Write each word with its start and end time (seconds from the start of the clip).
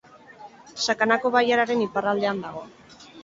Sakanako 0.85 1.31
bailararen 1.37 1.85
iparraldean 1.87 2.41
dago. 2.49 2.65